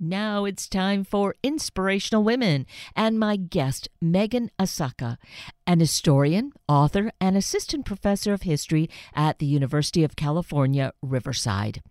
[0.00, 5.18] Now it's time for Inspirational Women and my guest, Megan Asaka,
[5.66, 11.82] an historian, author, and assistant professor of history at the University of California, Riverside.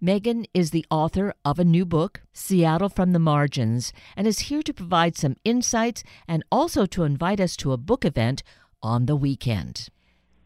[0.00, 4.62] Megan is the author of a new book, Seattle from the Margins, and is here
[4.62, 8.42] to provide some insights and also to invite us to a book event
[8.82, 9.88] on the weekend.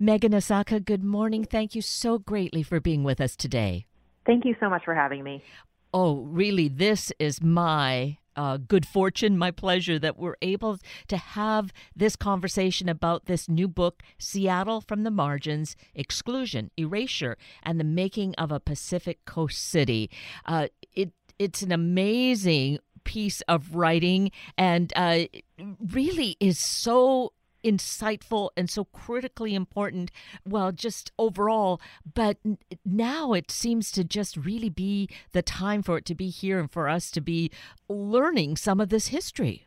[0.00, 1.44] Megan Asaka, good morning.
[1.44, 3.86] Thank you so greatly for being with us today.
[4.26, 5.42] Thank you so much for having me
[5.92, 10.78] oh, really, this is my uh, good fortune, my pleasure that we're able
[11.08, 17.80] to have this conversation about this new book, Seattle from the Margins Exclusion, Erasure, and
[17.80, 20.08] the Making of a Pacific Coast City.
[20.46, 25.20] Uh, it, it's an amazing piece of writing and uh,
[25.80, 27.32] really is so
[27.70, 30.10] insightful and so critically important,
[30.44, 31.80] well, just overall.
[32.14, 32.38] But
[32.84, 36.70] now it seems to just really be the time for it to be here and
[36.70, 37.50] for us to be
[37.88, 39.66] learning some of this history.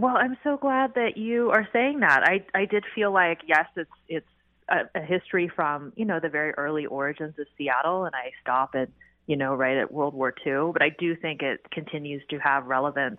[0.00, 2.22] Well, I'm so glad that you are saying that.
[2.22, 4.26] I I did feel like yes, it's it's
[4.68, 8.70] a, a history from you know the very early origins of Seattle, and I stop
[8.74, 8.90] at
[9.26, 12.66] you know right at World War II, but I do think it continues to have
[12.66, 13.18] relevance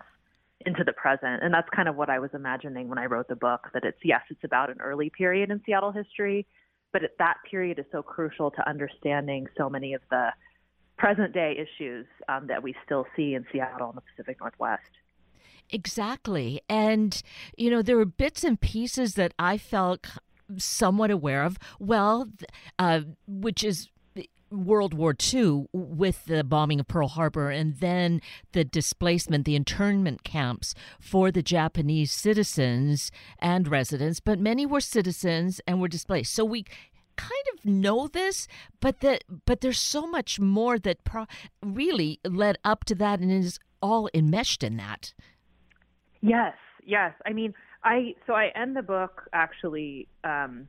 [0.66, 1.42] into the present.
[1.44, 4.00] And that's kind of what I was imagining when I wrote the book that it's,
[4.04, 6.46] yes, it's about an early period in Seattle history,
[6.92, 10.30] but that period is so crucial to understanding so many of the
[10.98, 14.90] present day issues um, that we still see in Seattle and the Pacific Northwest.
[15.70, 16.62] Exactly.
[16.68, 17.22] And,
[17.56, 20.08] you know, there were bits and pieces that I felt
[20.58, 21.58] somewhat aware of.
[21.80, 22.30] Well,
[22.78, 23.88] uh, which is
[24.52, 30.23] World War II with the bombing of Pearl Harbor and then the displacement, the internment
[30.23, 36.33] camps for the Japanese citizens and residents, but many were citizens and were displaced.
[36.33, 36.66] So we
[37.17, 38.47] kind of know this,
[38.80, 41.28] but that but there's so much more that pro-
[41.61, 45.13] really led up to that and is all enmeshed in that.
[46.22, 47.13] Yes, yes.
[47.25, 47.53] I mean,
[47.84, 50.67] I so I end the book actually um,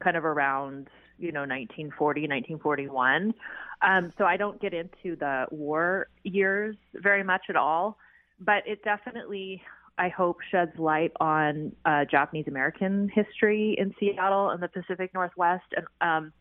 [0.00, 3.34] kind of around you know 1940 1941
[3.82, 7.98] um, so i don't get into the war years very much at all
[8.40, 9.62] but it definitely
[9.98, 15.64] i hope sheds light on uh, japanese american history in seattle and the pacific northwest
[15.76, 16.32] and um,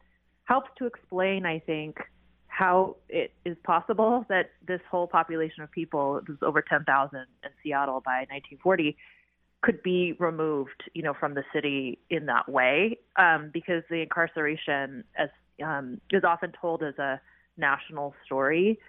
[0.46, 1.98] helps to explain i think
[2.58, 8.02] how it is possible that this whole population of people, was over 10,000 in Seattle
[8.04, 8.98] by 1940,
[9.68, 15.04] could be removed, you know, from the city in that way, um, because the incarceration,
[15.18, 15.28] as
[15.62, 17.20] um, is often told as a
[17.58, 18.80] national story,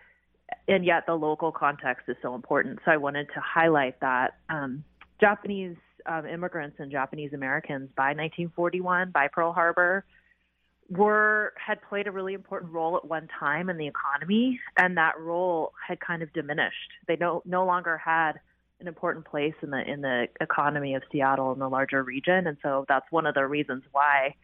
[0.69, 2.79] and yet the local context is so important.
[2.85, 4.85] So I wanted to highlight that um,
[5.21, 5.75] Japanese
[6.07, 10.05] um, immigrants and Japanese Americans by 1941, by Pearl Harbor,
[10.91, 15.19] were had played a really important role at one time in the economy, and that
[15.19, 16.93] role had kind of diminished.
[17.09, 18.39] They no no longer had
[18.81, 22.57] an important place in the in the economy of Seattle and the larger region, and
[22.63, 24.35] so that's one of the reasons why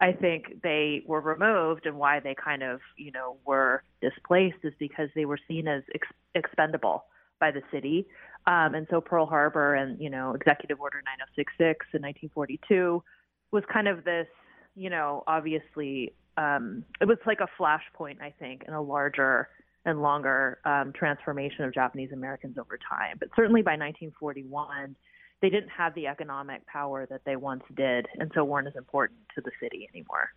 [0.00, 4.72] I think they were removed and why they kind of you know were displaced is
[4.78, 7.04] because they were seen as ex- expendable
[7.40, 8.06] by the city,
[8.46, 13.02] um, and so Pearl Harbor and you know Executive Order 9066 in 1942
[13.50, 14.28] was kind of this
[14.74, 19.48] you know obviously um, it was like a flashpoint I think in a larger
[19.84, 23.16] and longer um, transformation of Japanese Americans over time.
[23.18, 24.96] But certainly by 1941,
[25.42, 29.20] they didn't have the economic power that they once did, and so weren't as important
[29.34, 30.30] to the city anymore.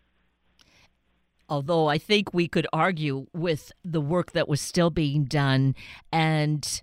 [1.49, 5.75] Although I think we could argue with the work that was still being done
[6.11, 6.81] and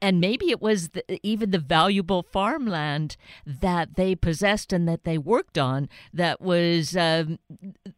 [0.00, 5.18] and maybe it was the, even the valuable farmland that they possessed and that they
[5.18, 7.38] worked on that was um,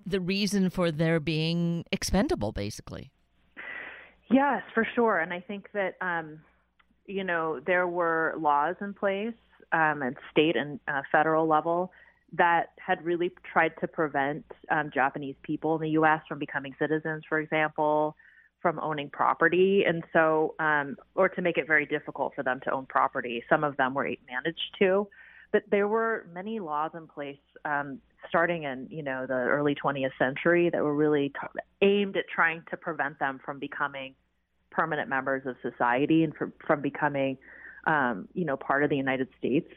[0.07, 3.11] the reason for their being expendable, basically.
[4.31, 5.19] Yes, for sure.
[5.19, 6.41] And I think that, um,
[7.07, 9.35] you know, there were laws in place
[9.73, 11.93] um, at state and uh, federal level
[12.33, 16.21] that had really tried to prevent um, Japanese people in the U.S.
[16.29, 18.15] from becoming citizens, for example,
[18.63, 19.83] from owning property.
[19.85, 23.43] And so, um, or to make it very difficult for them to own property.
[23.49, 25.09] Some of them were managed to.
[25.51, 30.11] But there were many laws in place um, starting in you know the early 20th
[30.19, 34.15] century that were really t- aimed at trying to prevent them from becoming
[34.71, 36.33] permanent members of society and
[36.67, 37.37] from, becoming
[37.87, 39.69] um, you know part of the United States.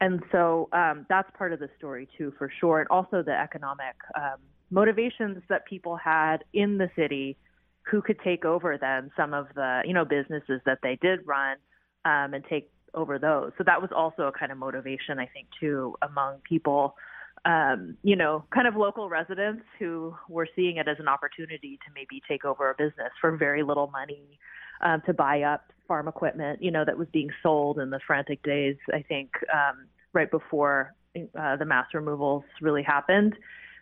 [0.00, 3.94] And so um, that's part of the story too, for sure, and also the economic
[4.16, 4.40] um,
[4.70, 7.36] motivations that people had in the city
[7.82, 11.56] who could take over then some of the you know businesses that they did run
[12.04, 13.52] um, and take over those.
[13.58, 16.96] So that was also a kind of motivation, I think, too, among people
[17.44, 21.92] um, you know, kind of local residents who were seeing it as an opportunity to
[21.94, 24.38] maybe take over a business for very little money
[24.82, 28.42] um, to buy up farm equipment, you know, that was being sold in the frantic
[28.42, 30.94] days, I think, um, right before
[31.38, 33.34] uh, the mass removals really happened.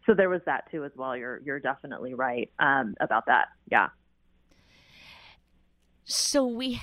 [0.07, 1.17] So there was that too as well.
[1.17, 3.49] You're you're definitely right um, about that.
[3.71, 3.89] Yeah.
[6.05, 6.81] So we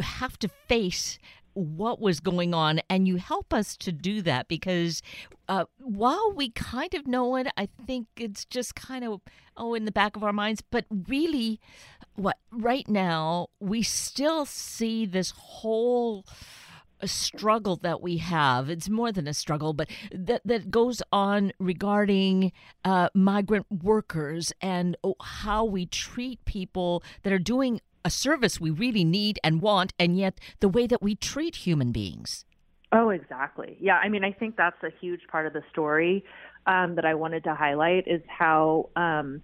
[0.00, 1.18] have to face
[1.56, 5.02] what was going on, and you help us to do that because
[5.48, 9.20] uh, while we kind of know it, I think it's just kind of
[9.56, 10.62] oh in the back of our minds.
[10.70, 11.58] But really,
[12.14, 16.26] what right now we still see this whole
[17.04, 18.70] struggle that we have.
[18.70, 22.52] It's more than a struggle, but that that goes on regarding
[22.84, 28.70] uh, migrant workers and oh, how we treat people that are doing a service we
[28.70, 32.44] really need and want, and yet the way that we treat human beings.
[32.92, 33.76] Oh, exactly.
[33.80, 36.24] Yeah, I mean, I think that's a huge part of the story
[36.68, 39.42] um, that I wanted to highlight is how um,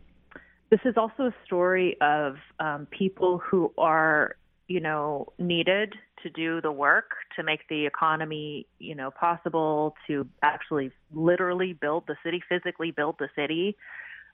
[0.71, 4.37] this is also a story of um, people who are,
[4.69, 10.25] you know, needed to do the work to make the economy, you know, possible to
[10.41, 13.77] actually literally build the city, physically build the city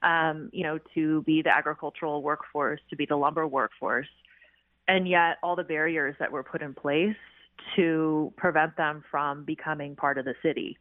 [0.02, 4.08] um, you know, to be the agricultural workforce, to be the lumber workforce.
[4.86, 7.16] And yet, all the barriers that were put in place
[7.76, 10.78] to prevent them from becoming part of the city.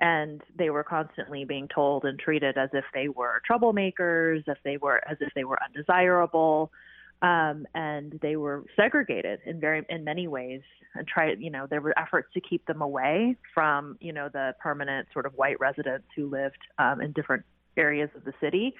[0.00, 4.78] And they were constantly being told and treated as if they were troublemakers, if they
[4.78, 6.72] were as if they were undesirable,
[7.20, 10.62] um, and they were segregated in very in many ways.
[10.94, 14.54] And try, you know, there were efforts to keep them away from, you know, the
[14.60, 17.44] permanent sort of white residents who lived um, in different
[17.80, 18.74] areas of the city.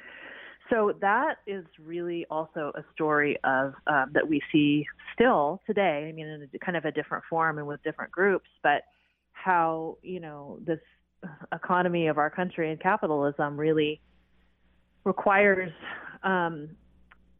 [0.70, 6.06] So that is really also a story of um, that we see still today.
[6.08, 8.82] I mean, in a, kind of a different form and with different groups, but
[9.32, 10.78] how you know this
[11.52, 14.00] economy of our country and capitalism really
[15.04, 15.72] requires
[16.22, 16.68] um,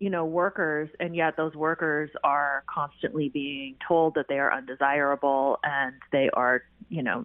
[0.00, 5.58] you know workers, and yet those workers are constantly being told that they are undesirable
[5.62, 7.24] and they are you know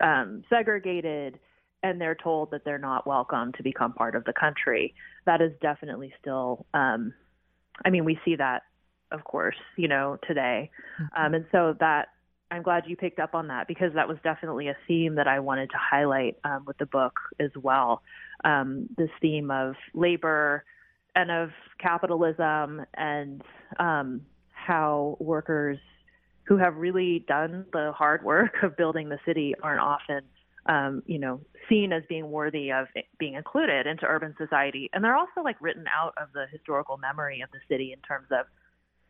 [0.00, 1.38] um, segregated
[1.84, 4.94] and they're told that they're not welcome to become part of the country.
[5.26, 7.12] That is definitely still, um,
[7.84, 8.62] I mean, we see that,
[9.12, 10.70] of course, you know, today.
[11.00, 11.26] Mm-hmm.
[11.26, 12.08] Um, and so that,
[12.50, 15.40] I'm glad you picked up on that because that was definitely a theme that I
[15.40, 18.02] wanted to highlight um, with the book as well.
[18.44, 20.64] Um, this theme of labor
[21.14, 23.42] and of capitalism and
[23.78, 25.78] um, how workers
[26.44, 30.22] who have really done the hard work of building the city aren't often
[30.66, 32.86] um, you know, seen as being worthy of
[33.18, 34.88] being included into urban society.
[34.92, 38.28] And they're also like written out of the historical memory of the city in terms
[38.30, 38.46] of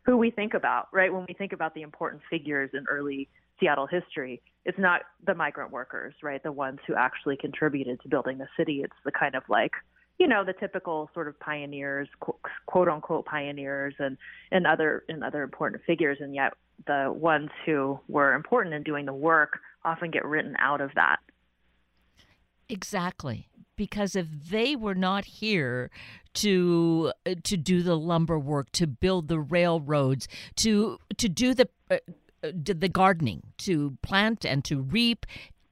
[0.04, 1.12] who we think about, right?
[1.12, 3.28] When we think about the important figures in early
[3.58, 6.42] Seattle history, it's not the migrant workers, right?
[6.42, 8.82] The ones who actually contributed to building the city.
[8.82, 9.72] It's the kind of like,
[10.18, 12.08] you know, the typical sort of pioneers,
[12.66, 14.16] quote unquote pioneers, and
[14.50, 16.18] and other and other important figures.
[16.20, 16.52] And yet,
[16.86, 21.18] the ones who were important in doing the work often get written out of that.
[22.74, 23.48] Exactly.
[23.76, 25.90] Because if they were not here
[26.34, 30.26] to uh, to do the lumber work, to build the railroads,
[30.56, 31.98] to to do the uh,
[32.42, 35.24] uh the gardening, to plant and to reap,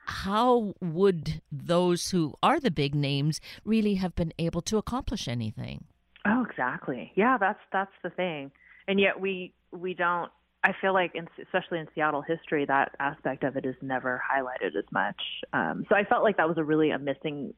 [0.07, 5.85] how would those who are the big names really have been able to accomplish anything?
[6.25, 7.11] Oh, exactly.
[7.17, 8.53] Yeah, that's that's the thing.
[8.87, 10.31] And yet we we don't
[10.65, 14.77] I feel like, in, especially in Seattle history, that aspect of it is never highlighted
[14.77, 15.21] as much.
[15.53, 17.55] Um, so I felt like that was a really a missing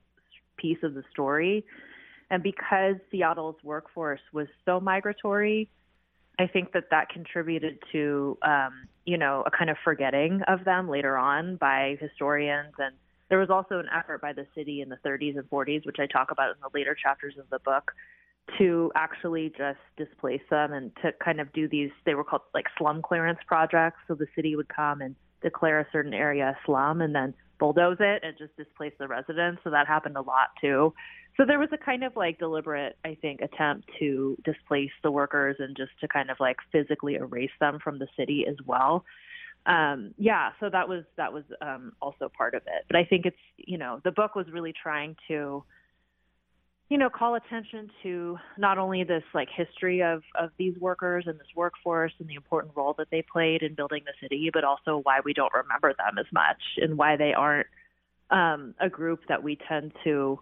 [0.57, 1.65] piece of the story.
[2.31, 5.69] And because Seattle's workforce was so migratory,
[6.39, 10.89] I think that that contributed to, um, you know, a kind of forgetting of them
[10.89, 12.75] later on by historians.
[12.79, 12.95] And
[13.29, 16.07] there was also an effort by the city in the 30s and 40s, which I
[16.07, 17.93] talk about in the later chapters of the book,
[18.59, 22.67] to actually just displace them and to kind of do these they were called like
[22.79, 23.99] slum clearance projects.
[24.07, 27.99] So the city would come and declare a certain area a slum and then bulldoze
[28.01, 29.61] it and just displace the residents.
[29.65, 30.93] So that happened a lot too.
[31.37, 35.57] So there was a kind of like deliberate i think attempt to displace the workers
[35.59, 39.05] and just to kind of like physically erase them from the city as well.
[39.67, 42.85] Um yeah so that was that was um also part of it.
[42.89, 45.65] But i think it's you know the book was really trying to
[46.95, 51.41] you know, call attention to not only this like history of of these workers and
[51.41, 55.01] this workforce and the important role that they played in building the city, but also
[55.03, 57.67] why we don't remember them as much and why they aren't
[58.31, 60.39] um, a group that we tend to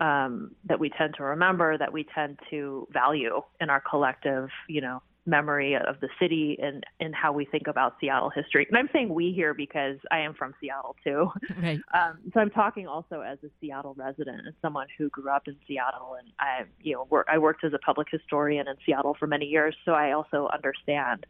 [0.00, 4.80] um, that we tend to remember, that we tend to value in our collective, you
[4.80, 8.66] know, memory of the city and and how we think about Seattle history.
[8.68, 11.30] And I'm saying we here because I am from Seattle too.
[11.62, 11.80] Right.
[11.94, 15.54] Um, so I'm talking also as a Seattle resident and someone who grew up in
[15.68, 19.26] Seattle, and I you know work, I worked as a public historian in Seattle for
[19.26, 21.26] many years, so I also understand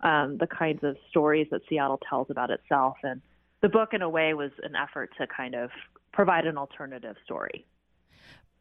[0.00, 2.96] um, the kinds of stories that Seattle tells about itself.
[3.02, 3.20] And
[3.60, 5.70] the book, in a way, was an effort to kind of
[6.12, 7.66] provide an alternative story.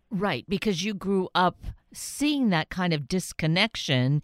[0.10, 1.63] Right, because you grew up
[1.94, 4.22] seeing that kind of disconnection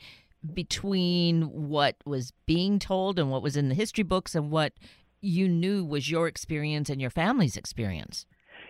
[0.54, 4.74] between what was being told and what was in the history books and what
[5.22, 8.26] you knew was your experience and your family's experience.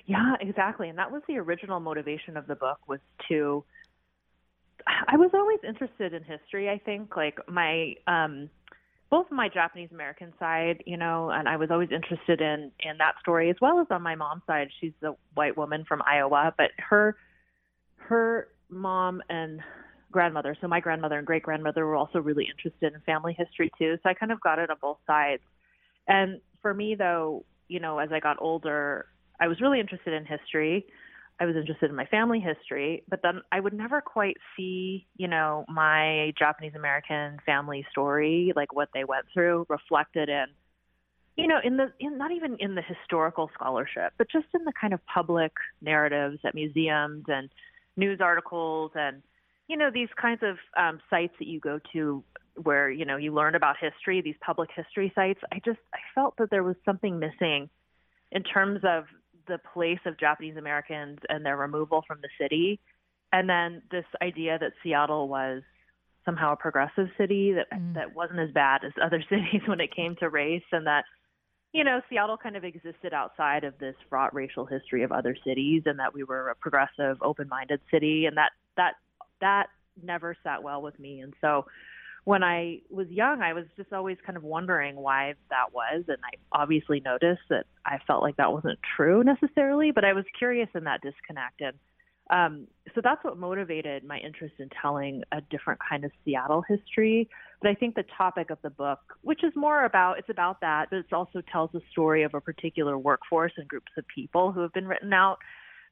[0.06, 0.90] Yeah, exactly.
[0.90, 3.00] And that was the original motivation of the book was
[3.30, 3.64] to
[5.08, 7.16] I was always interested in history, I think.
[7.16, 8.50] Like my um
[9.10, 13.14] both my Japanese American side, you know, and I was always interested in in that
[13.20, 14.70] story as well as on my mom's side.
[14.80, 17.16] She's a white woman from Iowa, but her
[17.98, 19.62] her mom and
[20.12, 23.98] grandmother, so my grandmother and great grandmother were also really interested in family history too.
[24.04, 25.42] So I kind of got it on both sides.
[26.08, 29.06] And for me though, you know, as I got older,
[29.40, 30.86] I was really interested in history.
[31.40, 35.28] I was interested in my family history, but then I would never quite see, you
[35.28, 40.46] know, my Japanese American family story, like what they went through, reflected in,
[41.38, 44.74] you know, in the in not even in the historical scholarship, but just in the
[44.80, 47.50] kind of public narratives at museums and
[47.98, 49.24] news articles and,
[49.72, 52.22] you know, these kinds of um, sites that you go to
[52.62, 55.40] where you know you learn about history, these public history sites.
[55.50, 57.70] I just I felt that there was something missing
[58.34, 59.06] in terms of
[59.48, 62.82] the place of Japanese Americans and their removal from the city,
[63.32, 65.64] and then this idea that Seattle was
[66.26, 67.94] somehow a progressive city that mm.
[67.94, 71.06] that wasn't as bad as other cities when it came to race, and that
[71.72, 75.84] you know Seattle kind of existed outside of this fraught racial history of other cities,
[75.86, 78.96] and that we were a progressive, open-minded city, and that that
[79.42, 79.68] that
[80.02, 81.66] never sat well with me, and so
[82.24, 86.04] when I was young, I was just always kind of wondering why that was.
[86.08, 90.26] And I obviously noticed that I felt like that wasn't true necessarily, but I was
[90.38, 91.62] curious in that disconnect.
[91.62, 91.78] And
[92.30, 97.28] um, so that's what motivated my interest in telling a different kind of Seattle history.
[97.60, 100.90] But I think the topic of the book, which is more about, it's about that,
[100.92, 104.62] but it also tells the story of a particular workforce and groups of people who
[104.62, 105.40] have been written out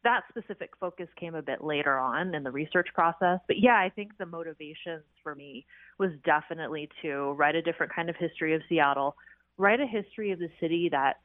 [0.03, 3.39] that specific focus came a bit later on in the research process.
[3.47, 5.65] But yeah, I think the motivations for me
[5.97, 9.15] was definitely to write a different kind of history of Seattle,
[9.57, 11.19] write a history of the city that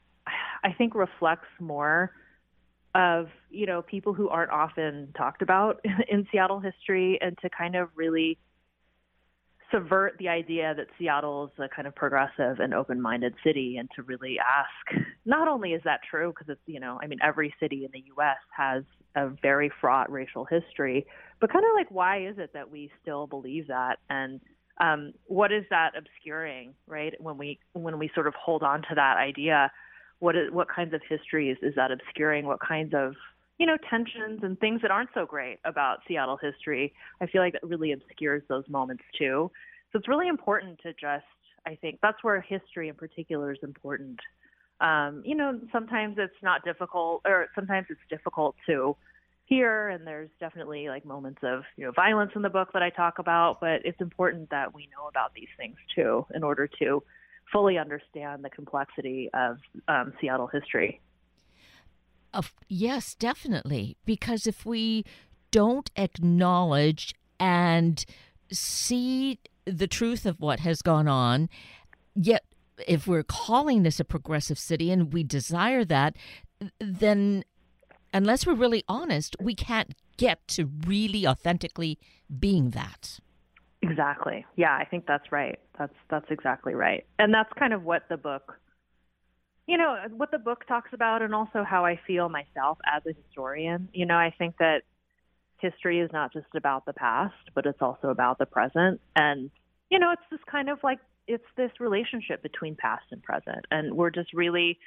[0.64, 2.12] I think reflects more
[2.94, 7.76] of, you know, people who aren't often talked about in Seattle history and to kind
[7.76, 8.38] of really
[9.72, 14.02] subvert the idea that Seattle is a kind of progressive and open-minded city, and to
[14.02, 17.84] really ask, not only is that true because it's you know, I mean, every city
[17.84, 18.38] in the U.S.
[18.56, 18.84] has
[19.16, 21.06] a very fraught racial history,
[21.40, 24.40] but kind of like why is it that we still believe that, and
[24.80, 27.14] um, what is that obscuring, right?
[27.20, 29.70] When we when we sort of hold on to that idea,
[30.18, 32.46] what is what kinds of histories is that obscuring?
[32.46, 33.14] What kinds of
[33.58, 36.92] you know, tensions and things that aren't so great about Seattle history.
[37.20, 39.50] I feel like that really obscures those moments too.
[39.92, 41.24] So it's really important to just,
[41.66, 44.18] I think that's where history in particular is important.
[44.80, 48.96] Um, you know, sometimes it's not difficult, or sometimes it's difficult to
[49.44, 52.90] hear, and there's definitely like moments of you know violence in the book that I
[52.90, 53.60] talk about.
[53.60, 57.02] But it's important that we know about these things too in order to
[57.52, 61.00] fully understand the complexity of um, Seattle history.
[62.68, 63.96] Yes, definitely.
[64.04, 65.04] Because if we
[65.50, 68.04] don't acknowledge and
[68.50, 71.48] see the truth of what has gone on,
[72.14, 72.44] yet
[72.86, 76.16] if we're calling this a progressive city and we desire that,
[76.80, 77.44] then
[78.12, 81.98] unless we're really honest, we can't get to really authentically
[82.38, 83.18] being that.
[83.82, 84.46] Exactly.
[84.56, 85.58] Yeah, I think that's right.
[85.78, 87.04] That's that's exactly right.
[87.18, 88.58] And that's kind of what the book
[89.66, 93.14] you know what the book talks about and also how I feel myself as a
[93.14, 93.88] historian.
[93.92, 94.82] You know, I think that
[95.58, 99.00] history is not just about the past, but it's also about the present.
[99.16, 99.50] And
[99.90, 103.94] you know, it's this kind of like it's this relationship between past and present, and
[103.94, 104.78] we're just really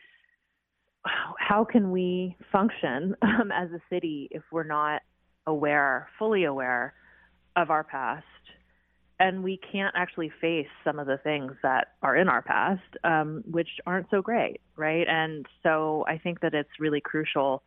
[1.40, 5.02] how can we function um, as a city if we're not
[5.46, 6.94] aware, fully aware
[7.56, 8.26] of our past
[9.20, 13.44] and we can't actually face some of the things that are in our past, um,
[13.50, 15.08] which aren't so great, right?
[15.08, 17.64] And so I think that it's really crucial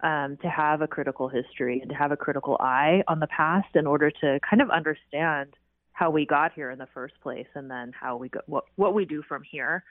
[0.00, 3.68] um, to have a critical history and to have a critical eye on the past
[3.74, 5.54] in order to kind of understand
[5.92, 8.94] how we got here in the first place, and then how we go, what what
[8.94, 9.82] we do from here.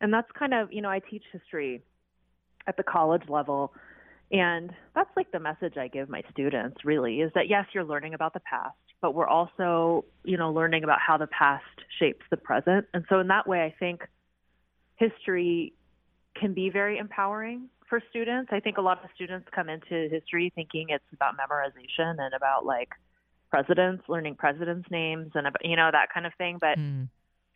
[0.00, 1.82] And that's kind of you know I teach history
[2.66, 3.72] at the college level.
[4.30, 8.14] And that's like the message I give my students really is that yes, you're learning
[8.14, 11.62] about the past but we're also, you know, learning about how the past
[11.98, 12.86] shapes the present.
[12.94, 14.00] And so in that way, I think
[14.96, 15.74] history
[16.34, 18.48] can be very empowering for students.
[18.50, 22.64] I think a lot of students come into history thinking it's about memorization and about
[22.64, 22.88] like
[23.50, 26.56] presidents, learning presidents' names and about, you know that kind of thing.
[26.58, 27.06] But mm.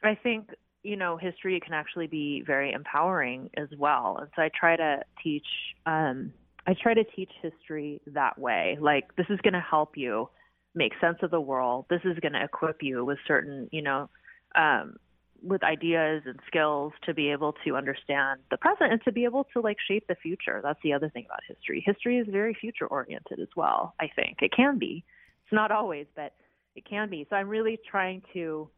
[0.02, 0.50] I think
[0.82, 4.18] you know history can actually be very empowering as well.
[4.20, 5.46] And so I try to teach.
[5.86, 6.34] Um,
[6.68, 8.76] I try to teach history that way.
[8.78, 10.28] Like this is going to help you
[10.74, 11.86] make sense of the world.
[11.88, 14.10] This is going to equip you with certain, you know,
[14.54, 14.96] um,
[15.42, 19.44] with ideas and skills to be able to understand the present and to be able
[19.54, 20.60] to like shape the future.
[20.62, 21.82] That's the other thing about history.
[21.86, 24.38] History is very future oriented as well, I think.
[24.42, 25.04] It can be.
[25.44, 26.34] It's not always, but
[26.76, 27.26] it can be.
[27.30, 28.68] So I'm really trying to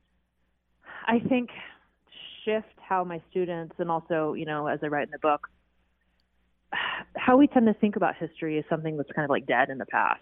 [1.09, 1.50] I think
[2.44, 5.49] shift how my students and also, you know, as I write in the book,
[7.16, 9.78] how we tend to think about history is something that's kind of like dead in
[9.78, 10.20] the past.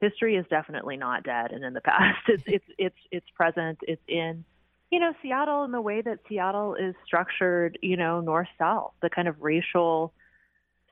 [0.00, 2.20] History is definitely not dead and in the past.
[2.28, 3.78] It's it's it's it's present.
[3.82, 4.44] It's in
[4.90, 9.10] you know, Seattle and the way that Seattle is structured, you know, north south, the
[9.10, 10.12] kind of racial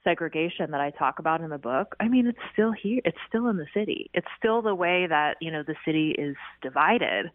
[0.02, 3.00] segregation that I talk about in the book, I mean, it's still here.
[3.04, 4.10] It's still in the city.
[4.12, 7.30] It's still the way that, you know, the city is divided.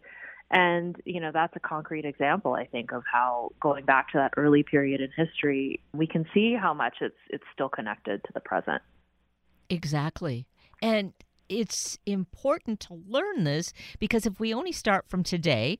[0.50, 4.32] And, you know, that's a concrete example, I think, of how going back to that
[4.36, 8.40] early period in history, we can see how much it's it's still connected to the
[8.40, 8.80] present.
[9.68, 10.46] Exactly.
[10.80, 11.12] And
[11.48, 15.78] it's important to learn this because if we only start from today,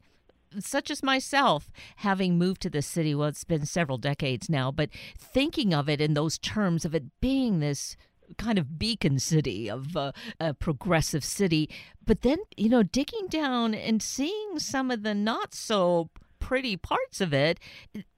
[0.58, 4.90] such as myself, having moved to this city, well, it's been several decades now, but
[5.18, 7.96] thinking of it in those terms of it being this
[8.36, 11.70] kind of beacon city of uh, a progressive city,
[12.04, 17.20] but then, you know, digging down and seeing some of the not so pretty parts
[17.20, 17.58] of it,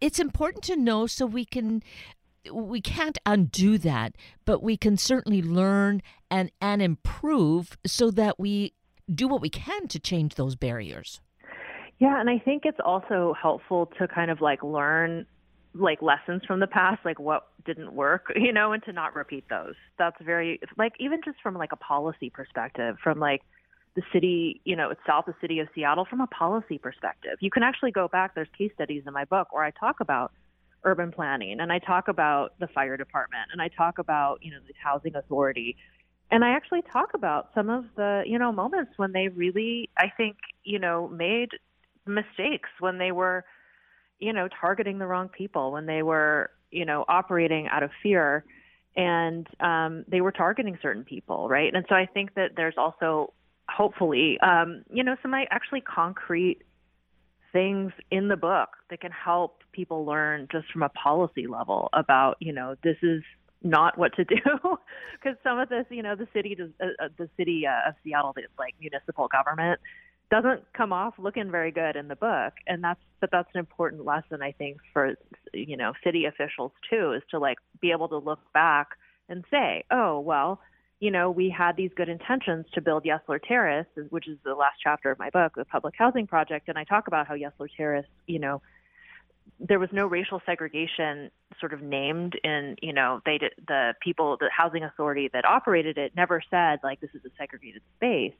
[0.00, 1.82] it's important to know so we can
[2.52, 4.14] we can't undo that,
[4.44, 8.72] but we can certainly learn and and improve so that we
[9.12, 11.20] do what we can to change those barriers.
[11.98, 15.26] Yeah, and I think it's also helpful to kind of like learn
[15.74, 19.44] like lessons from the past, like what didn't work, you know, and to not repeat
[19.48, 19.74] those.
[19.98, 23.42] That's very like even just from like a policy perspective, from like
[23.96, 27.38] the city, you know, itself, the city of Seattle, from a policy perspective.
[27.40, 28.34] You can actually go back.
[28.34, 30.32] There's case studies in my book where I talk about
[30.84, 34.58] urban planning and I talk about the fire department and I talk about, you know,
[34.66, 35.76] the housing authority.
[36.30, 40.12] And I actually talk about some of the, you know, moments when they really, I
[40.16, 41.50] think, you know, made
[42.06, 43.44] mistakes when they were,
[44.20, 48.44] you know, targeting the wrong people, when they were, you know, operating out of fear
[48.96, 51.72] and um, they were targeting certain people, right?
[51.74, 53.32] And so I think that there's also,
[53.68, 56.62] hopefully, um, you know, some actually concrete
[57.52, 62.36] things in the book that can help people learn just from a policy level about,
[62.40, 63.22] you know, this is
[63.62, 64.36] not what to do
[65.14, 67.94] because some of this, you know, the city does, uh, uh, the city uh, of
[68.02, 69.80] Seattle, the like municipal government
[70.30, 72.54] doesn't come off looking very good in the book.
[72.66, 75.14] And that's but that's an important lesson i think for
[75.52, 78.88] you know city officials too is to like be able to look back
[79.28, 80.60] and say oh well
[80.98, 84.76] you know we had these good intentions to build yesler terrace which is the last
[84.82, 86.68] chapter of my book the public housing project.
[86.68, 88.62] And i talk about how yesler terrace you know
[89.58, 94.36] there was no racial segregation sort of named in you know they did the people
[94.40, 98.34] the housing authority that operated it never said like this is a segregated space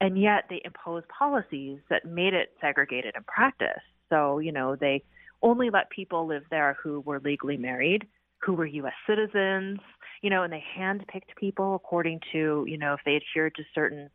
[0.00, 3.82] and yet they imposed policies that made it segregated in practice.
[4.08, 5.02] So, you know, they
[5.42, 8.06] only let people live there who were legally married,
[8.38, 8.94] who were U.S.
[9.06, 9.80] citizens,
[10.22, 14.10] you know, and they handpicked people according to, you know, if they adhered to certain,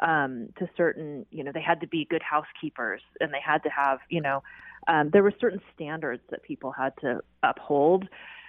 [0.00, 3.70] um, to certain, you know, they had to be good housekeepers and they had to
[3.70, 4.42] have, you know,
[4.86, 8.08] um, there were certain standards that people had to uphold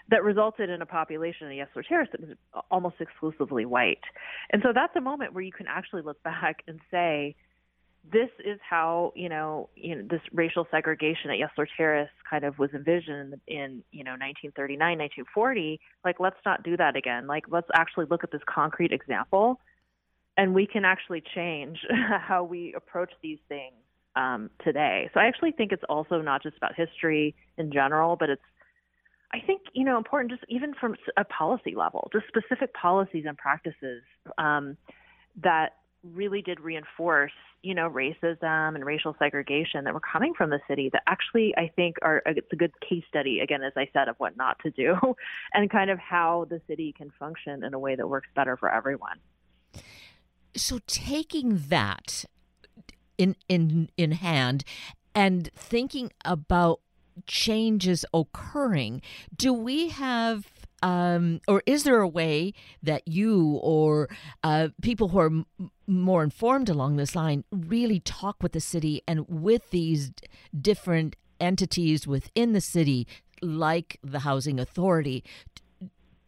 [0.10, 2.36] that resulted in a population in Yesler Terrace that was
[2.72, 4.04] almost exclusively white.
[4.50, 7.36] And so that's a moment where you can actually look back and say,
[8.12, 12.58] this is how you know you know this racial segregation at Yesler Terrace kind of
[12.58, 17.28] was envisioned in you know 1939 1940 like let's not do that again.
[17.28, 19.60] Like let's actually look at this concrete example
[20.38, 21.80] and we can actually change
[22.22, 23.76] how we approach these things
[24.16, 25.10] um, today.
[25.14, 28.42] So I actually think it's also not just about history in general but it's
[29.34, 33.38] I think you know important just even from a policy level, just specific policies and
[33.38, 34.04] practices
[34.38, 34.78] um,
[35.44, 40.60] that really did reinforce you know racism and racial segregation that were coming from the
[40.68, 44.08] city that actually I think are it's a good case study again as I said
[44.08, 44.96] of what not to do
[45.54, 48.74] and kind of how the city can function in a way that works better for
[48.74, 49.20] everyone.
[50.56, 52.26] So taking that
[53.18, 54.64] in in in hand
[55.14, 56.80] and thinking about
[57.28, 59.02] changes occurring,
[59.36, 60.46] do we have
[60.82, 64.08] um, or is there a way that you or
[64.44, 65.46] uh, people who are m-
[65.88, 70.12] more informed along this line, really talk with the city and with these
[70.60, 73.08] different entities within the city,
[73.42, 75.24] like the housing authority,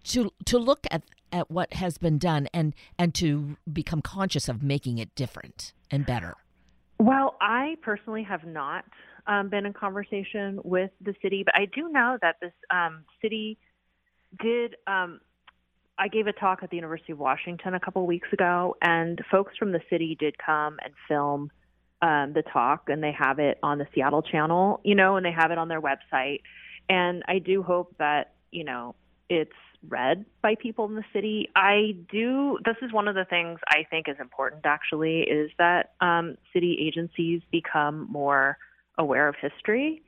[0.04, 4.62] to to look at at what has been done and and to become conscious of
[4.62, 6.36] making it different and better.
[7.00, 8.86] Well, I personally have not
[9.28, 13.58] um, been in conversation with the city, but I do know that this um, city
[14.42, 14.76] did.
[14.88, 15.22] Um,
[15.98, 19.56] I gave a talk at the University of Washington a couple weeks ago, and folks
[19.58, 21.52] from the city did come and film
[22.02, 25.32] um, the talk, and they have it on the Seattle channel, you know, and they
[25.32, 26.42] have it on their website.
[26.90, 28.96] And I do hope that you know
[29.30, 29.52] it's
[29.88, 31.50] read by people in the city.
[31.56, 32.60] I do.
[32.66, 34.66] This is one of the things I think is important.
[34.66, 38.58] Actually, is that um, city agencies become more
[39.02, 40.04] aware of history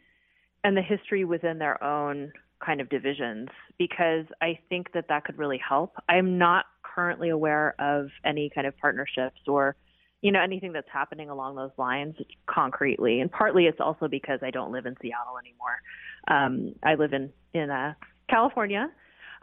[0.64, 2.32] and the history within their own
[2.66, 5.96] kind of divisions because I think that that could really help.
[6.08, 9.76] I'm not currently aware of any kind of partnerships or
[10.22, 14.52] you know anything that's happening along those lines concretely and partly it's also because I
[14.52, 15.82] don't live in Seattle anymore.
[16.30, 17.94] Um, I live in in uh,
[18.30, 18.90] California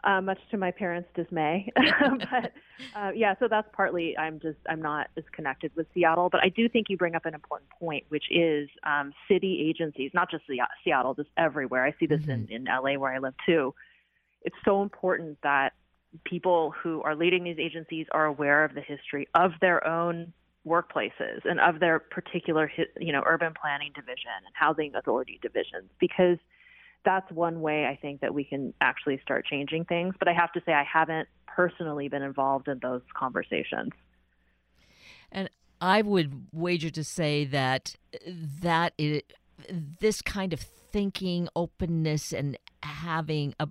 [0.03, 1.71] uh, much to my parents' dismay.
[1.75, 2.51] but
[2.95, 6.49] uh, yeah, so that's partly I'm just I'm not as connected with Seattle, but I
[6.49, 10.43] do think you bring up an important point, which is um, city agencies, not just
[10.83, 11.85] Seattle, just everywhere.
[11.85, 12.51] I see this mm-hmm.
[12.51, 13.73] in in LA where I live too.
[14.43, 15.73] It's so important that
[16.23, 20.33] people who are leading these agencies are aware of the history of their own
[20.67, 26.37] workplaces and of their particular you know urban planning division and housing authority divisions because
[27.03, 30.15] that's one way I think that we can actually start changing things.
[30.19, 33.91] But I have to say, I haven't personally been involved in those conversations.
[35.31, 37.95] And I would wager to say that
[38.61, 39.21] that is,
[39.99, 43.67] this kind of thinking, openness, and having a,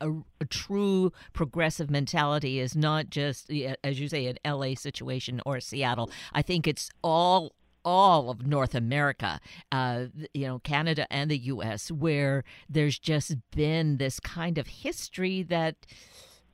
[0.00, 3.50] a, a, true progressive mentality is not just,
[3.84, 6.10] as you say, an LA situation or Seattle.
[6.32, 7.52] I think it's all
[7.84, 9.40] all of North America,
[9.72, 15.42] uh, you know, Canada and the U.S., where there's just been this kind of history
[15.42, 15.86] that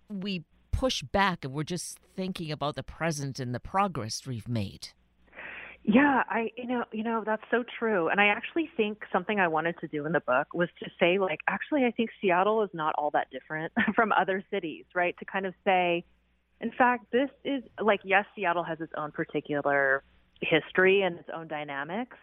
[0.08, 4.88] we push back and we're just thinking about the present and the progress we've made.
[5.88, 8.08] Yeah, I you know, you know that's so true.
[8.08, 11.18] And I actually think something I wanted to do in the book was to say
[11.18, 15.16] like actually I think Seattle is not all that different from other cities, right?
[15.20, 16.04] To kind of say
[16.60, 20.02] in fact, this is like yes, Seattle has its own particular
[20.40, 22.16] history and its own dynamics.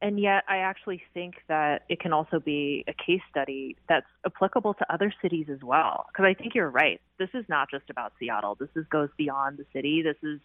[0.00, 4.74] And yet, I actually think that it can also be a case study that's applicable
[4.74, 6.06] to other cities as well.
[6.08, 7.00] Because I think you're right.
[7.18, 8.54] This is not just about Seattle.
[8.54, 10.02] This is, goes beyond the city.
[10.02, 10.40] This is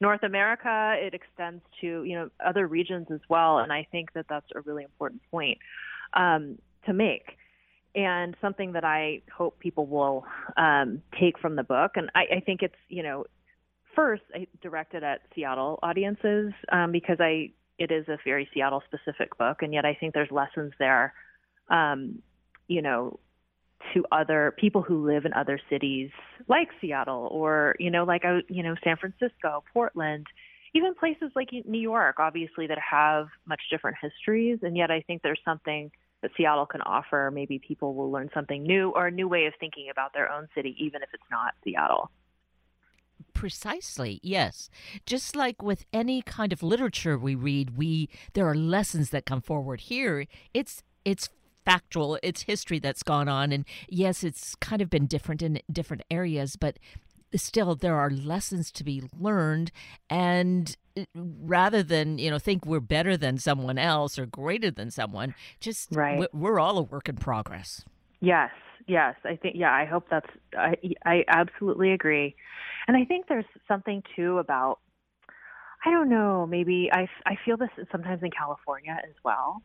[0.00, 0.94] North America.
[0.96, 3.58] It extends to you know other regions as well.
[3.58, 5.58] And I think that that's a really important point
[6.12, 7.36] um, to make
[7.94, 10.24] and something that I hope people will
[10.56, 11.92] um, take from the book.
[11.94, 13.24] And I, I think it's you know
[13.94, 19.36] first I directed at Seattle audiences um, because I it is a very Seattle specific
[19.36, 21.12] book, and yet I think there's lessons there,
[21.68, 22.22] um,
[22.68, 23.18] you know,
[23.92, 26.10] to other people who live in other cities
[26.48, 30.26] like Seattle or you know like uh, you know San Francisco, Portland,
[30.74, 35.22] even places like New York, obviously that have much different histories, and yet I think
[35.22, 35.90] there's something
[36.22, 37.30] that Seattle can offer.
[37.32, 40.48] Maybe people will learn something new or a new way of thinking about their own
[40.54, 42.10] city, even if it's not Seattle.
[43.44, 44.70] Precisely, yes.
[45.04, 49.42] Just like with any kind of literature we read, we there are lessons that come
[49.42, 49.82] forward.
[49.82, 51.28] Here, it's it's
[51.62, 56.04] factual, it's history that's gone on, and yes, it's kind of been different in different
[56.10, 56.78] areas, but
[57.34, 59.70] still there are lessons to be learned
[60.08, 64.90] and uh, rather than you know think we're better than someone else or greater than
[64.90, 66.32] someone just right.
[66.32, 67.84] we're all a work in progress
[68.20, 68.52] yes
[68.86, 72.34] yes i think yeah i hope that's i i absolutely agree
[72.86, 74.80] and I think there's something too about,
[75.84, 79.62] I don't know, maybe I, I feel this sometimes in California as well,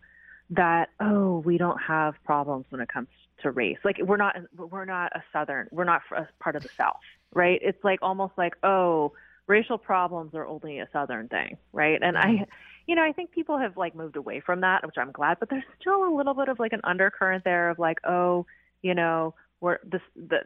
[0.51, 3.07] that, oh, we don't have problems when it comes
[3.43, 3.77] to race.
[3.83, 6.99] Like we're not, we're not a Southern, we're not a part of the South,
[7.33, 7.59] right?
[7.61, 9.13] It's like almost like, oh,
[9.47, 11.99] racial problems are only a Southern thing, right?
[12.01, 12.43] And I, mm-hmm.
[12.87, 15.49] you know, I think people have like moved away from that, which I'm glad, but
[15.49, 18.45] there's still a little bit of like an undercurrent there of like, oh,
[18.81, 20.39] you know, we're this, the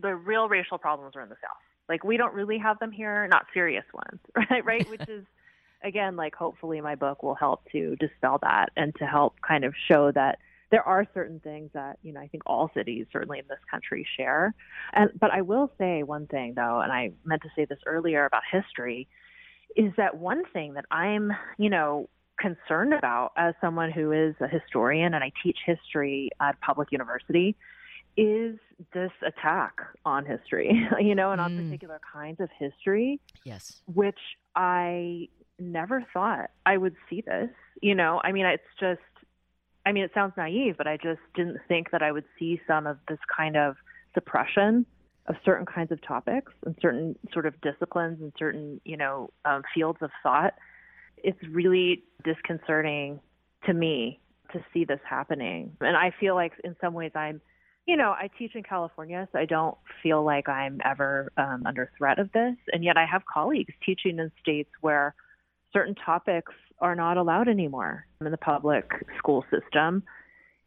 [0.00, 1.56] the real racial problems are in the South,
[1.88, 4.20] like we don't really have them here, not serious ones,
[4.50, 4.64] right?
[4.64, 5.24] Right, which is
[5.82, 9.74] again like hopefully my book will help to dispel that and to help kind of
[9.88, 10.38] show that
[10.70, 14.06] there are certain things that you know I think all cities certainly in this country
[14.16, 14.54] share.
[14.92, 18.26] And but I will say one thing though, and I meant to say this earlier
[18.26, 19.08] about history,
[19.76, 24.46] is that one thing that I'm you know concerned about as someone who is a
[24.46, 27.56] historian and I teach history at public university
[28.18, 28.58] is
[28.92, 31.64] this attack on history, you know, and on mm.
[31.64, 33.20] particular kinds of history.
[33.44, 33.80] Yes.
[33.86, 34.18] Which
[34.56, 35.28] I
[35.60, 37.50] never thought I would see this.
[37.80, 39.00] You know, I mean, it's just,
[39.86, 42.88] I mean, it sounds naive, but I just didn't think that I would see some
[42.88, 43.76] of this kind of
[44.14, 44.84] suppression
[45.26, 49.62] of certain kinds of topics and certain sort of disciplines and certain, you know, um,
[49.72, 50.54] fields of thought.
[51.18, 53.20] It's really disconcerting
[53.66, 54.18] to me
[54.52, 55.76] to see this happening.
[55.80, 57.40] And I feel like in some ways I'm,
[57.88, 61.90] you know, I teach in California, so I don't feel like I'm ever um, under
[61.96, 62.54] threat of this.
[62.70, 65.14] And yet I have colleagues teaching in states where
[65.72, 70.02] certain topics are not allowed anymore in the public school system.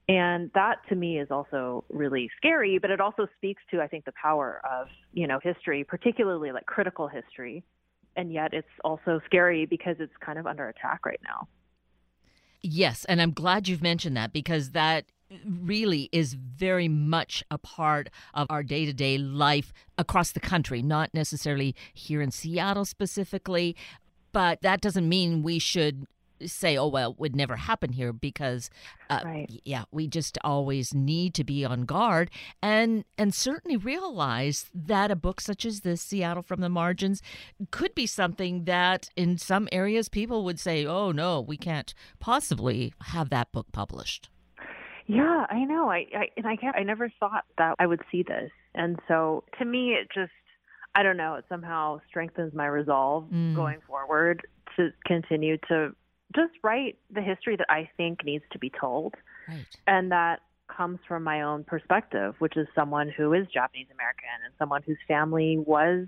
[0.09, 4.05] And that to me is also really scary, but it also speaks to, I think,
[4.05, 7.63] the power of, you know, history, particularly like critical history.
[8.15, 11.47] And yet it's also scary because it's kind of under attack right now.
[12.63, 15.05] Yes, and I'm glad you've mentioned that because that
[15.45, 20.81] really is very much a part of our day to day life across the country,
[20.81, 23.75] not necessarily here in Seattle specifically.
[24.33, 26.07] But that doesn't mean we should
[26.47, 28.71] say, oh, well, it would never happen here because,
[29.11, 29.61] uh, right.
[29.63, 32.31] yeah, we just always need to be on guard
[32.63, 37.21] and, and certainly realize that a book such as this, Seattle from the Margins,
[37.69, 42.91] could be something that in some areas people would say, oh, no, we can't possibly
[43.01, 44.30] have that book published.
[45.07, 45.89] Yeah, I know.
[45.89, 49.43] I, I and I can't, I never thought that I would see this, and so
[49.59, 50.31] to me, it just
[50.95, 51.35] I don't know.
[51.35, 53.55] It somehow strengthens my resolve mm.
[53.55, 54.45] going forward
[54.77, 55.95] to continue to
[56.35, 59.15] just write the history that I think needs to be told.
[59.47, 59.65] Right.
[59.87, 60.41] And that
[60.75, 64.97] comes from my own perspective, which is someone who is Japanese American and someone whose
[65.07, 66.07] family was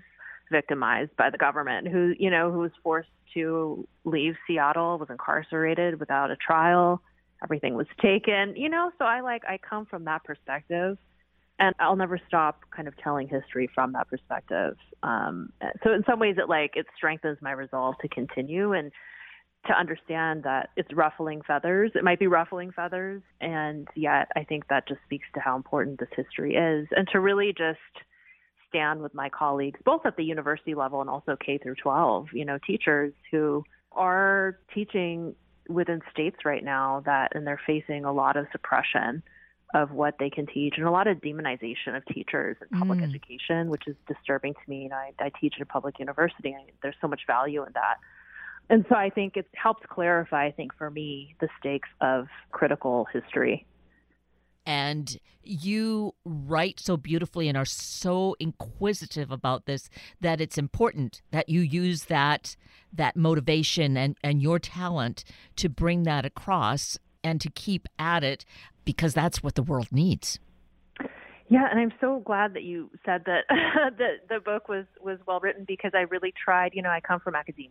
[0.50, 6.00] victimized by the government, who, you know, who was forced to leave Seattle, was incarcerated
[6.00, 7.02] without a trial.
[7.44, 10.98] Everything was taken, you know, so I like I come from that perspective
[11.58, 14.76] and I'll never stop kind of telling history from that perspective.
[15.02, 15.52] Um,
[15.84, 18.90] so in some ways, it like it strengthens my resolve to continue and
[19.66, 21.92] to understand that it's ruffling feathers.
[21.94, 26.00] It might be ruffling feathers, and yet I think that just speaks to how important
[26.00, 27.78] this history is, and to really just
[28.68, 32.28] stand with my colleagues, both at the university level and also K through 12.
[32.32, 35.34] You know, teachers who are teaching
[35.68, 39.22] within states right now that, and they're facing a lot of suppression
[39.74, 43.08] of what they can teach and a lot of demonization of teachers in public mm.
[43.08, 44.84] education, which is disturbing to me.
[44.84, 47.96] And I, I teach at a public university, and there's so much value in that
[48.70, 53.06] and so I think it helps clarify, I think, for me, the stakes of critical
[53.12, 53.66] history.
[54.66, 61.48] And you write so beautifully and are so inquisitive about this that it's important that
[61.48, 62.56] you use that
[62.92, 65.24] that motivation and, and your talent
[65.56, 68.44] to bring that across and to keep at it
[68.84, 70.38] because that's what the world needs.
[71.48, 73.44] Yeah, and I'm so glad that you said that
[73.98, 76.72] the the book was was well written because I really tried.
[76.74, 77.70] You know, I come from academia,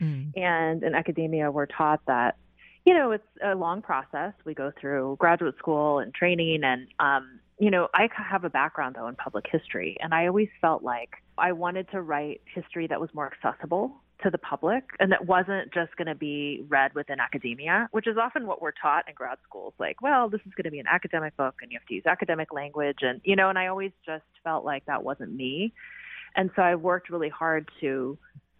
[0.00, 0.36] mm.
[0.36, 2.36] and in academia, we're taught that
[2.84, 4.32] you know it's a long process.
[4.44, 8.96] We go through graduate school and training, and um, you know, I have a background
[8.98, 13.00] though in public history, and I always felt like I wanted to write history that
[13.00, 17.20] was more accessible to the public and that wasn't just going to be read within
[17.20, 19.74] academia, which is often what we're taught in grad schools.
[19.78, 22.06] Like, well, this is going to be an academic book and you have to use
[22.06, 22.98] academic language.
[23.00, 25.72] And, you know, and I always just felt like that wasn't me.
[26.34, 28.18] And so I worked really hard to,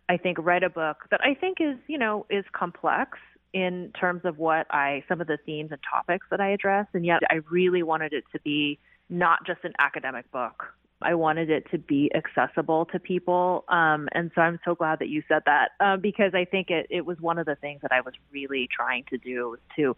[0.09, 3.19] I think, write a book that I think is, you know, is complex
[3.53, 6.87] in terms of what I, some of the themes and topics that I address.
[6.95, 8.79] And yet I really wanted it to be
[9.11, 10.65] not just an academic book
[11.05, 13.65] I wanted it to be accessible to people.
[13.69, 16.87] Um, and so I'm so glad that you said that uh, because I think it,
[16.91, 19.97] it was one of the things that I was really trying to do was to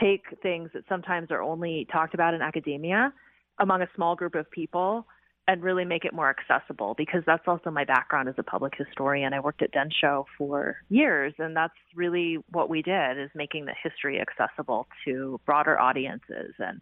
[0.00, 3.12] take things that sometimes are only talked about in academia
[3.58, 5.06] among a small group of people
[5.48, 9.32] and really make it more accessible because that's also my background as a public historian.
[9.32, 13.74] I worked at Densho for years and that's really what we did is making the
[13.82, 16.80] history accessible to broader audiences and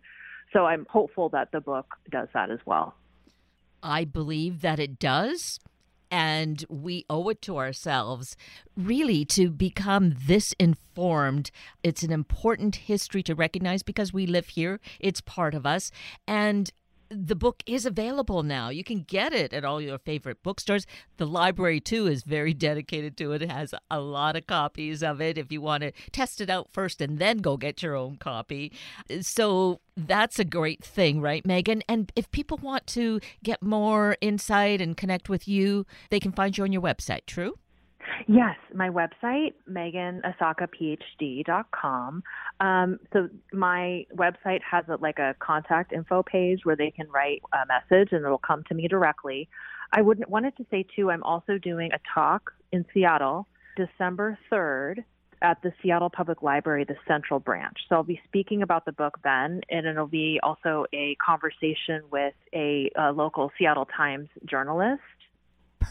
[0.53, 2.95] so I'm hopeful that the book does that as well.
[3.83, 5.61] I believe that it does.
[6.09, 8.37] And we owe it to ourselves
[8.77, 11.51] really to become this informed.
[11.83, 15.91] It's an important history to recognize because we live here, it's part of us.
[16.29, 16.71] And
[17.09, 18.69] the book is available now.
[18.69, 20.87] You can get it at all your favorite bookstores.
[21.17, 23.43] The library, too, is very dedicated to it.
[23.43, 26.69] It has a lot of copies of it if you want to test it out
[26.73, 28.73] first and then go get your own copy.
[29.21, 31.83] So that's a great thing, right, Megan?
[31.89, 36.57] And if people want to get more insight and connect with you, they can find
[36.57, 37.55] you on your website, true?
[38.27, 42.23] Yes, my website, meganasakaphd.com.
[42.61, 47.43] Um, so my website has a, like a contact info page where they can write
[47.53, 49.51] a message and it'll come to me directly.
[49.93, 55.05] I would wanted to say too, I'm also doing a talk in Seattle, December 3rd
[55.43, 57.77] at the Seattle Public Library, the Central Branch.
[57.89, 62.35] So I'll be speaking about the book then, and it'll be also a conversation with
[62.55, 65.03] a, a local Seattle Times journalist.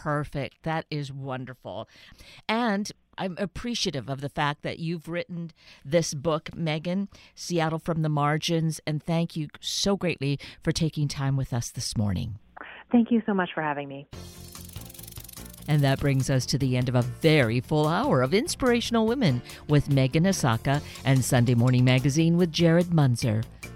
[0.02, 0.62] Perfect.
[0.62, 1.88] That is wonderful.
[2.48, 5.52] And I'm appreciative of the fact that you've written
[5.84, 11.36] this book, Megan, Seattle from the Margins, and thank you so greatly for taking time
[11.36, 12.38] with us this morning.
[12.92, 14.06] Thank you so much for having me.
[15.68, 19.42] And that brings us to the end of a very full hour of Inspirational Women
[19.68, 23.42] with Megan Asaka and Sunday Morning Magazine with Jared Munzer.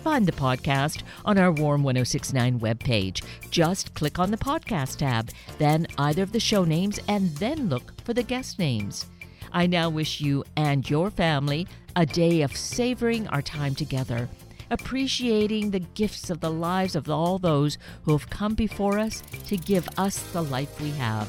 [0.00, 3.22] find the podcast on our Warm 1069 webpage.
[3.50, 8.00] Just click on the podcast tab, then either of the show names, and then look
[8.04, 9.06] for the guest names.
[9.52, 14.28] I now wish you and your family a day of savoring our time together,
[14.70, 19.56] appreciating the gifts of the lives of all those who have come before us to
[19.56, 21.28] give us the life we have